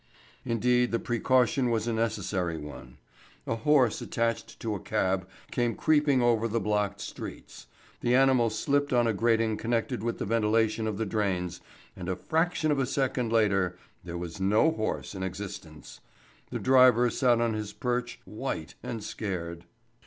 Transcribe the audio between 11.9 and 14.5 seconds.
and a fraction of a second later there was